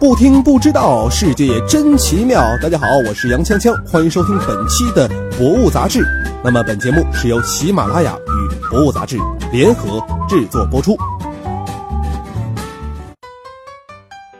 [0.00, 2.40] 不听不知道，世界真奇妙。
[2.62, 6.04] 大家好，我是杨锵锵，欢迎收听本期的《博物杂志》。
[6.44, 9.16] 那么本节目是由喜马拉雅与《博物杂志》
[9.50, 10.96] 联合制作播出。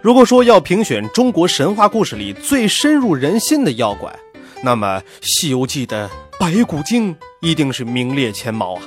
[0.01, 4.17] 如果说要评选中国神话故事里最深入人心的妖怪，
[4.63, 8.83] 那么《西游记》的白骨精一定是名列前茅啊。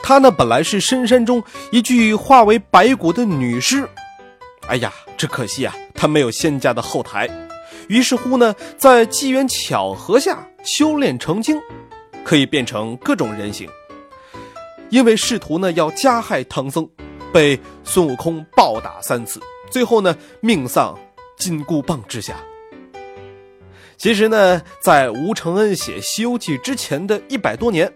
[0.00, 3.88] 她呢，本来是深山中一具化为白骨的女尸。
[4.68, 4.92] 哎呀，
[5.22, 7.30] 只可惜啊，他没有仙家的后台，
[7.86, 11.56] 于是乎呢，在机缘巧合下修炼成精，
[12.24, 13.70] 可以变成各种人形。
[14.90, 16.90] 因为试图呢要加害唐僧，
[17.32, 20.98] 被孙悟空暴打三次，最后呢命丧
[21.36, 22.34] 金箍棒之下。
[23.96, 27.88] 其实呢，在吴承恩写《西游记》之前的一百多年，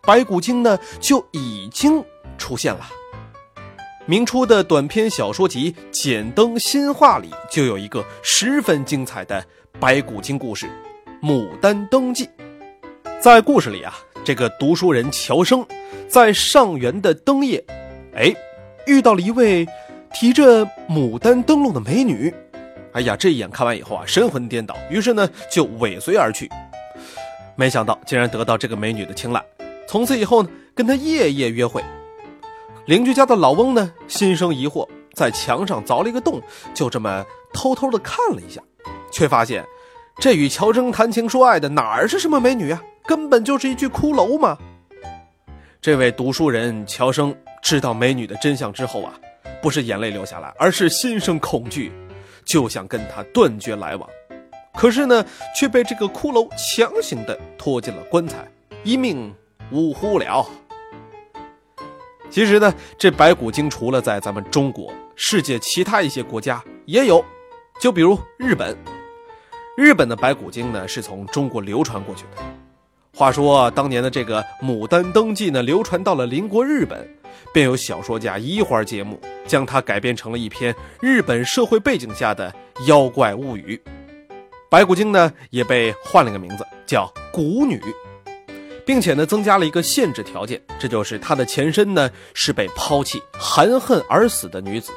[0.00, 2.02] 白骨精呢就已经
[2.38, 2.88] 出现了。
[4.10, 9.40] 明初的短篇小说集《简灯新话》里就有一个十分精彩的
[9.78, 10.66] 白骨精故事
[11.24, 12.26] 《牡丹灯记》。
[13.20, 13.94] 在故事里啊，
[14.24, 15.64] 这个读书人乔生
[16.08, 17.64] 在上元的灯夜，
[18.16, 18.34] 哎，
[18.84, 19.64] 遇到了一位
[20.12, 22.34] 提着牡丹灯笼的美女。
[22.90, 26.50] 哎呀，这一眼看完以后啊，神魂颠倒，于是呢就尾随而去。
[27.54, 29.40] 没想到竟然得到这个美女的青睐，
[29.86, 31.80] 从此以后呢，跟她夜夜约会。
[32.90, 36.42] 邻居家的老翁呢，心生疑惑，在墙上凿了一个洞，
[36.74, 38.60] 就这么偷偷的看了一下，
[39.12, 39.64] 却发现
[40.18, 44.58] 这与乔生谈情说爱的哪儿是什么美女啊，根本就是一具骷髅嘛。
[45.80, 47.32] 这位读书人乔生
[47.62, 49.14] 知道美女的真相之后啊，
[49.62, 51.92] 不是眼泪流下来，而是心生恐惧，
[52.44, 54.10] 就想跟她断绝来往，
[54.74, 58.44] 可是呢，却被这个骷髅强行的拖进了棺材，
[58.82, 59.32] 一命
[59.70, 60.44] 呜呼了。
[62.30, 67.24] 其实呢，这白骨精除了在咱们中国，世界其他一些国家也有，
[67.80, 68.76] 就比如日本。
[69.76, 72.42] 日本的白骨精呢，是从中国流传过去的。
[73.12, 77.08] 话说当年的这个《牡丹灯记》呢，流传到了邻国日本，
[77.52, 82.54] 便有小说家移花节目，将它改编成了一篇日本社会背景下的
[82.86, 83.80] 妖怪物语。
[84.68, 87.80] 白骨精呢，也被换了个名字，叫蛊女。
[88.90, 94.90] 并且呢，增加了一个限制条件，这就是她的前身呢是被抛弃、含恨而死的女子，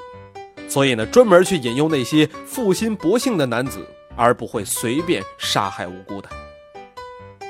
[0.68, 6.30] 所以呢，专门去引诱那些负心薄幸的男子，而不会随便杀害无辜的。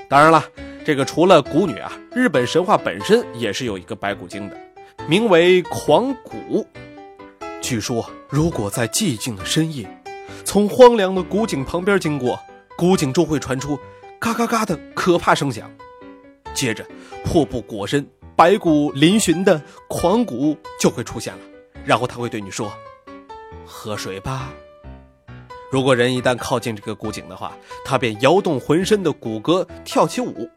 [0.09, 0.43] 当然了，
[0.85, 4.57] 这个除了蛊女啊，日本神话本身也是有一个白骨精的，
[5.07, 6.65] 名为狂蛊。
[7.61, 9.87] 据说，如果在寂静的深夜，
[10.43, 12.37] 从荒凉的古井旁边经过，
[12.75, 13.79] 古井中会传出
[14.19, 15.71] 嘎嘎嘎的可怕声响。
[16.53, 16.85] 接着，
[17.23, 21.39] 破布裹身、白骨嶙峋的狂骨就会出现了，
[21.85, 22.71] 然后他会对你说
[23.65, 24.53] ：“喝水吧。”
[25.71, 30.47] 如果人一旦靠近这个古井的话，他便摇动浑身的骨骼跳起舞，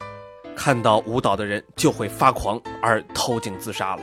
[0.55, 4.03] 看到舞蹈的人就会发狂而投井自杀了。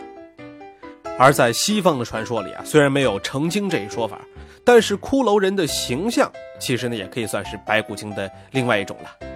[1.20, 4.20] 而在西方的传说里啊，虽然没有成精这一说法，
[4.66, 9.33] 但是骷髅人的形象其实呢也可以算是白骨精的另外一种了。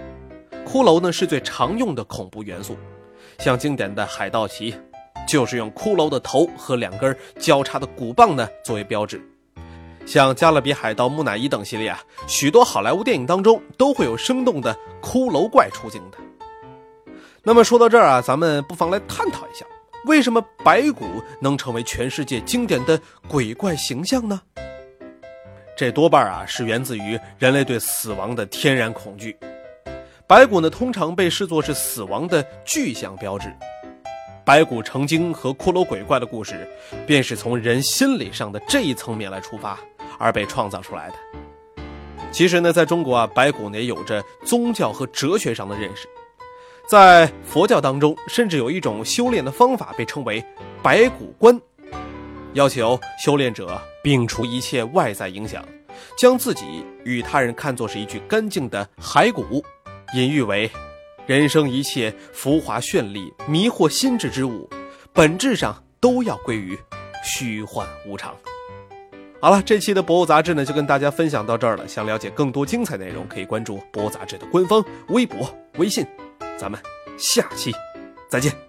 [0.68, 2.76] 骷髅呢是最常用的恐怖元素，
[3.38, 4.74] 像经典的海盗旗，
[5.26, 9.18] 就是用骷髅的头和两根交叉的骨棒呢作为标志。
[10.04, 16.18] 像《加勒比海盗》《木乃伊》等系列啊，许多好莱坞电影当中都会有生动的骷髅怪出镜的。
[17.42, 19.64] 那么说到这儿啊，咱们不妨来探讨一下，
[20.04, 21.06] 为什么白骨
[21.40, 24.38] 能成为全世界经典的鬼怪形象呢？
[25.74, 29.34] 这多半啊是源自于人类对死亡的天然恐惧。
[30.28, 33.50] 白骨呢，通常被视作是死亡的具象标志。
[34.44, 36.68] 白骨成精和骷髅鬼怪的故事，
[37.06, 39.78] 便是从人心理上的这一层面来出发
[40.18, 41.14] 而被创造出来的。
[42.30, 46.06] 其实呢，在中国啊，白骨呢也有着宗教和哲学上的认识。
[46.86, 50.44] 在佛教当中，甚至有一种修炼的方法被称为
[50.82, 51.58] 白骨观，
[52.52, 55.64] 要求修炼者摒除一切外在影响，
[56.18, 59.64] 将自己与他人看作是一具干净的骸骨。
[60.14, 60.70] 隐喻为，
[61.26, 64.68] 人生一切浮华绚丽、迷惑心智之物，
[65.12, 66.78] 本质上都要归于
[67.22, 68.34] 虚幻无常。
[69.40, 71.86] 好了，这期的博物杂志呢，就跟大家分享到这儿了。
[71.86, 76.06] 想了解更多精彩内容，可以关注博物杂志的官方微博、微信。
[76.56, 76.80] 咱们
[77.16, 77.72] 下期
[78.28, 78.67] 再见。